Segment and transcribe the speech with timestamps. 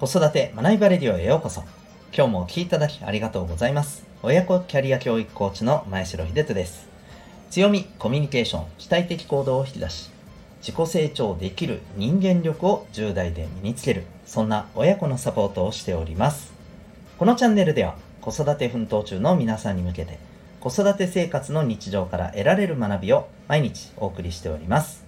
[0.00, 1.62] 子育て学びバレディオへようこそ。
[2.12, 4.04] 今日もお聴きいただきありがとうございます。
[4.24, 6.88] 親子キャリア教育コーチの前城秀人です。
[7.50, 10.10] 強み、コミュニケーション、主体的行動を引き出し、
[10.60, 16.52] 自己成長できる人間力を10代で身につける、そんな親子のサポートをしております。
[17.16, 20.18] このチャンネルでは、子育て奮闘中の皆さんに向けて、
[20.58, 25.04] 子育て生活の日常から得られる学びを毎日お送りしております。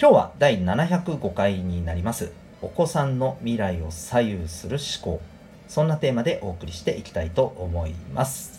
[0.00, 2.32] 今日は第705回になります。
[2.60, 5.22] お子さんの未来を左右する思考。
[5.68, 8.58] そんなテーマでお送りしていきたいと思います。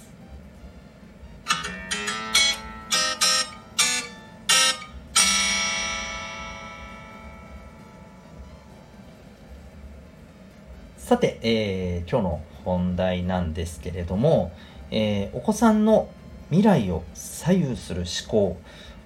[10.97, 14.53] さて、えー今日の本題なんですけれども、
[14.91, 16.07] えーお子さんの
[16.51, 18.57] 未来を左右する思考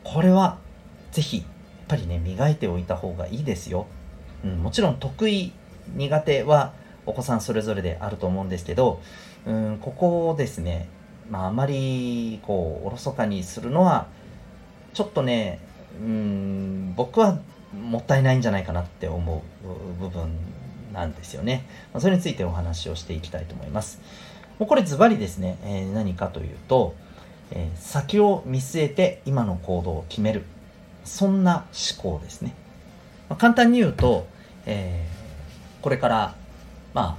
[0.03, 0.59] これは
[1.11, 1.45] ぜひやっ
[1.87, 3.87] ぱりね磨いておいた方がいいですよ、
[4.43, 5.51] うん、もちろん得意
[5.95, 6.73] 苦手は
[7.05, 9.01] お子さんそれぞれであると思うんですけど、
[9.45, 10.87] うん、ここをですね、
[11.29, 14.07] まあ、あまりこうおろそかにするのは
[14.93, 15.59] ちょっとね、
[15.99, 17.39] うん、僕は
[17.73, 20.29] もったいないんじゃないかなって思う部分
[20.93, 21.65] なんですよね。
[21.93, 23.99] まそれについてお話をしていきたいと思います。
[24.59, 26.93] もうこれズバリですね、えー何かというと、
[27.51, 30.43] えー先を見据えて今の行動を決める。
[31.03, 32.53] そんな思考ですね。
[33.27, 34.27] まあ簡単に言うと、
[34.65, 35.23] えー
[35.81, 36.35] これから、
[36.93, 37.17] ま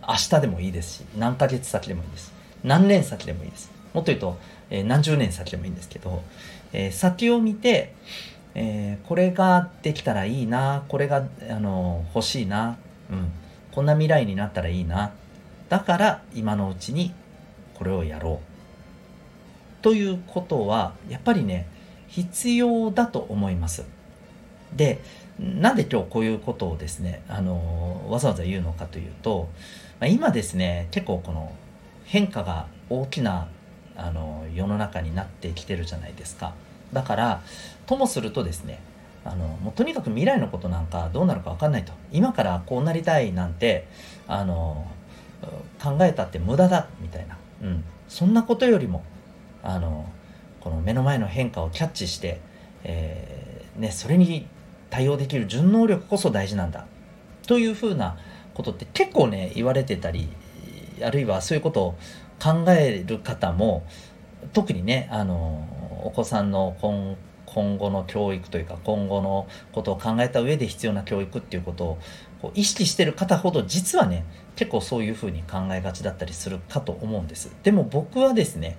[0.00, 2.32] あ、明日でもいいですし、何ヶ月先でもいいです。
[2.62, 3.72] 何年先でもいいです。
[3.92, 4.38] もっと言うと、
[4.70, 6.22] えー何十年先でもいいんですけど、
[6.72, 7.92] えー先を見て、
[8.54, 12.78] えーこれができたらいいな、これが、あの欲しいな、
[13.10, 13.32] うん、
[13.72, 15.10] こんな未来になったらいいな、
[15.68, 17.12] だから今のうちに
[17.74, 19.82] これをやろう。
[19.82, 21.66] ということは、やっぱりね、
[22.06, 23.84] 必要だと思います。
[24.76, 25.00] で、
[25.38, 29.48] なんで今日こういうことをですね、あのわざわざ言うのかというと、
[30.00, 31.52] ま今ですね、結構この
[32.04, 33.48] 変化が大きな
[33.96, 36.54] あの世の中になってきてるじゃないですか。
[36.92, 37.42] だから、
[37.86, 38.80] ともするとですね、
[39.24, 41.92] あのもうとにかく未来のことなんかどうなるか分かんないと。
[42.12, 43.86] 今からこうなりたいなんて、
[44.28, 44.86] あの
[45.82, 49.04] 考えたって無駄だみたいな、うん、そんなことよりも
[49.62, 50.08] あの
[50.60, 52.40] この目の前の変化をキャッチして、
[52.84, 54.46] えーね、それに
[54.94, 56.86] 対応できる順応力こそ大事なんだ。
[57.48, 58.16] というふうな
[58.54, 60.28] ことって結構ね言われてたり
[61.02, 61.98] あるいはそういうことを
[62.40, 63.84] 考える方も
[64.52, 65.66] 特にねあの
[66.04, 67.16] お子さんの今
[67.46, 71.98] 今後の教育というか今後のことを考えた上で必要な教育っていうことを
[72.40, 77.52] こう意識してる方ほど実はね結構そういうふうに考えがちだったりするかと思うんです。
[77.64, 78.78] でも僕はですね、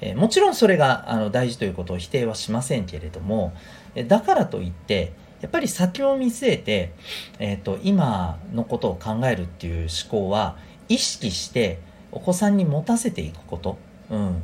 [0.00, 3.52] えーもちろんそれがあの大事ということを否定はしませんけれども
[3.96, 5.12] えだからといって
[5.46, 6.92] やっぱり先を見据えて、
[7.38, 10.56] えー、と今のことを考えるっていう思考は
[10.88, 11.78] 意識して
[12.10, 13.78] お子さんに持たせていくこと、
[14.10, 14.42] うん、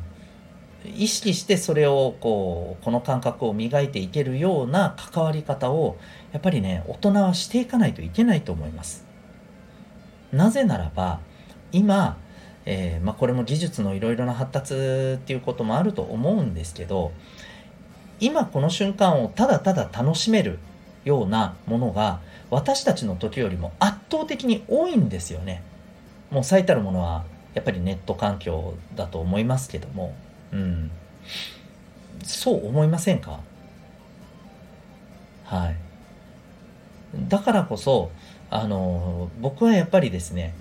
[0.95, 5.97] 意識してそれをこうこの感覚を磨いていけるような関わり方を
[6.31, 9.05] やっぱりね大人はしていかないといけないと思います。
[10.31, 11.19] なぜならば
[11.73, 12.17] 今、
[12.63, 14.73] えーまあ、これも技術のいろいろな発達
[15.15, 17.11] っていうこともあると思うんですけど
[18.21, 20.59] 今この瞬間をただただ楽しめる
[21.05, 22.19] ようなものが
[22.49, 25.61] 私たちの時よりも圧倒的に多いんですよね。
[26.31, 30.15] もう最たるものはやっぱりネット環境だと思いますけども、
[30.51, 30.91] うん、
[32.23, 33.39] そう思いませんか？
[35.45, 35.75] はい。
[37.29, 38.09] だからこそ、
[38.49, 40.55] あの、僕はやっぱりですね、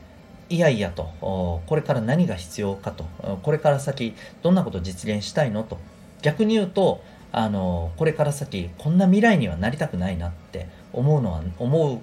[0.50, 3.04] いやいやと、これから何が必要かと、
[3.42, 5.78] これから先どんなことを実現したいのと、
[6.20, 11.98] 逆に言うと、あの、これから先こんな未来にはなりたくないなって思うのは、思う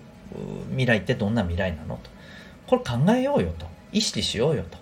[0.70, 2.10] 未来ってどんな未来なのと。
[2.68, 3.68] これ考えようよと。
[3.92, 4.78] 意識しようよと。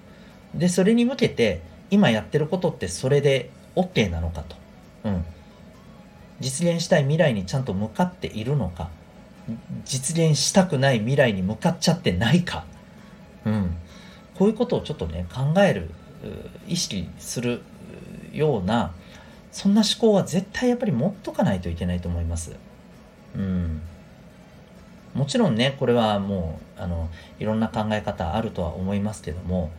[0.57, 4.55] で、それに向けて、今やってることってそれで OK なのかと。
[5.05, 5.25] うん。
[6.39, 8.89] 実現したい未来にちゃんと向かっているのか。
[9.85, 12.65] 実現したくない未来に向かっちゃってないか。
[13.45, 13.77] うん。
[14.35, 15.89] こういうことをちょっとね、考える、
[16.67, 17.61] 意識する
[18.33, 18.93] ような、
[19.51, 22.55] そんな思考は絶対やっぱり持っとかないといけないと思います。
[23.35, 23.81] うん。
[25.13, 27.09] もちろんね、これはもう、あの、
[27.39, 29.71] いろんな考え方あるとは思いますけども、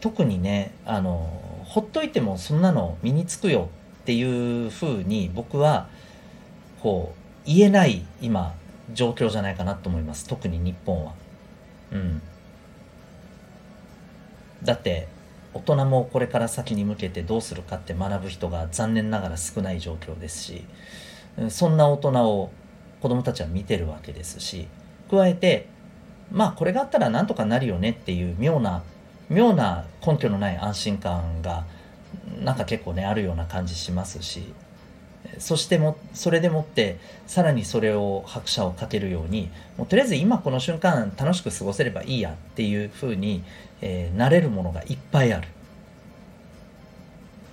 [0.00, 1.28] 特にね、あの、
[1.64, 3.68] ほっといてもそんなの身につくよ
[4.02, 5.88] っていうふうに僕は、
[6.80, 8.54] こう、言えない今、
[8.94, 10.26] 状況じゃないかなと思います。
[10.26, 11.12] 特に日本は。
[11.92, 12.22] うん。
[14.62, 15.08] だって、
[15.54, 20.64] 大人もこれから先に向けてどうするかって学ぶ人が残念ながら少ない状況ですし、
[21.48, 22.50] そんな大人を
[23.00, 24.68] 子どもたちは見てるわけですし、
[25.10, 25.66] 加えて、
[26.30, 28.82] まあこれがあったらなんとかなるよねっていう妙な
[29.30, 31.64] 妙な根拠のない安心感が
[32.42, 34.52] なんか結構ねあるような感じしますし
[35.40, 43.42] そしてもそれでもってさらにそれを拍車をかけるようにもうとりあえず今この瞬間楽しく過ごせればいいやっていうふうに、
[43.80, 45.48] えー、なれるものがいっぱいある、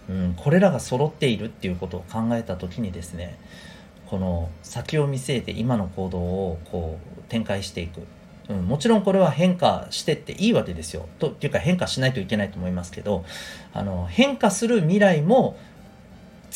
[0.10, 3.38] うん、これらが揃っているっていうことを考えた時にですね
[4.08, 8.02] この先を見据えて今の行動をこう展開していく、
[8.50, 11.08] うん、もちろんこれは変化してっていいわけですよ。
[11.20, 13.26] とっていうか変化しないといけないと思いますけど
[13.74, 15.58] あの変化する未来も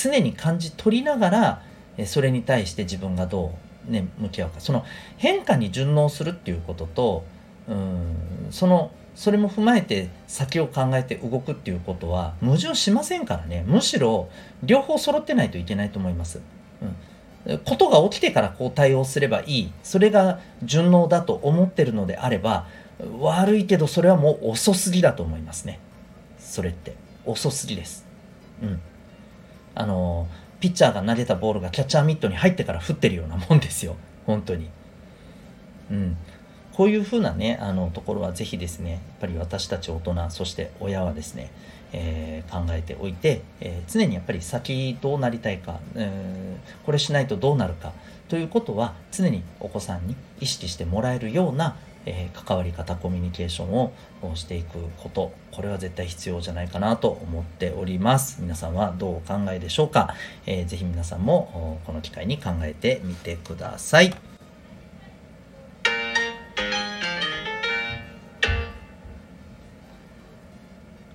[0.01, 1.61] 常に感じ取りながら
[2.05, 3.53] それに対して自分がど
[3.87, 4.59] う、ね、向き合うか。
[4.59, 4.85] その
[5.17, 7.25] 変化に順応するっていうことと
[7.67, 13.65] うんそのそれも踏まえて先を考えて動くっていうことは矛盾しませんからね。
[13.67, 14.29] むしろ
[14.63, 16.39] 両方揃ってないといけないと思います。
[17.45, 19.73] うん、ことが起きてからこう対応すればいい。
[19.83, 22.67] それが順応だと思ってるのであれば
[23.19, 25.79] 悪いけどそれはもう遅すぎだと思いますね。
[26.39, 26.95] それって。
[27.25, 28.05] 遅すぎです。
[28.63, 28.81] うん。
[29.79, 30.27] あの
[30.59, 33.95] ピッチャーが投げたボールがキャッチャーミットに入ってから降ってるようなもんですよ。
[34.27, 34.69] 本当に。
[35.89, 36.17] うん。
[36.73, 41.51] こういうふうなねあのところはぜひですねやっぱり私たち大人そして親はですね、
[41.91, 47.93] えー、考えておいて、えー、常にやっぱり先どうなりたいか、えー、これしないとどうなるか
[48.29, 51.75] ということは常にお子さんに意識してもらえるような
[52.11, 53.91] えー、関わり方コミュニケーションを
[54.33, 58.41] していくことこれは絶対必要じゃないかなと思っております。
[58.41, 60.15] 皆さんはどうお考えでしょうか、
[60.47, 64.13] えー、ぜひ皆さんもこの機会に考えてみてください。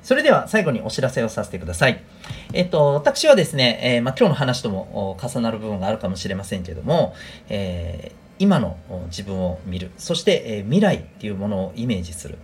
[0.02, 2.00] それでは最後にお知らせをさせてください。
[2.52, 7.14] えっと、私はですね、えー、まあ、今日の話とも重なる部分があるかもしれませんけども、
[7.48, 8.76] えー今の
[9.06, 9.92] 自分を見る。
[9.96, 12.38] そして、え未来っていうものをイメージする。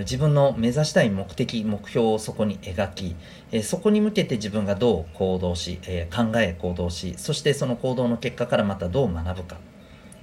[0.00, 3.14] 自分の目指したい目的目標をそこに描き、
[3.52, 9.56] えそこに向けて自分がどう行動し、え考え行動しそしてその行動の結果からまたどう学ぶか、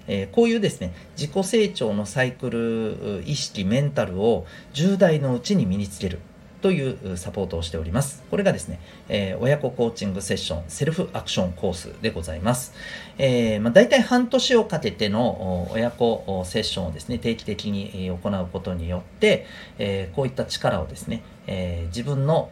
[0.07, 6.19] えこういうですね自己成長のサイクル意識メンタルを10代のうちに身につける。
[6.63, 6.81] とい
[7.11, 8.23] うサポートをしております。
[8.31, 8.79] これがですね、
[9.09, 12.73] えー、親子コーチングセッション、セルフアクションコースでございます。
[13.17, 19.45] えー、まあ、大体半年をかけての親子セッションをですね、定期的に行うことによって、
[19.77, 22.49] えー、こういった力をですね、えー、自分の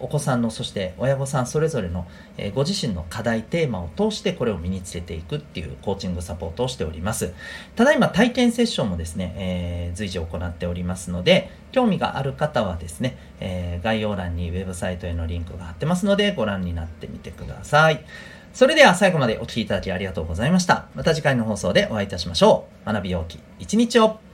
[0.00, 2.06] お子さんのそして親御さんそれぞれの、
[2.36, 7.32] えー、ご自身の課題テーマを通してこれを身につけていくっていうコーチングサポートをしております。
[7.76, 18.04] ただいま体験セッションもですね、えー、随時行っておりますので興味がある方はですね、え概要欄にウェブサイトへのリンクが貼ってますのでご覧になってみてください。
[18.54, 20.86] それでは最後までお聴きいただきありがとうございました。
[20.94, 22.92] また次回の放送でお会いいたしましょう。
[22.92, 24.27] 学びようき一日を。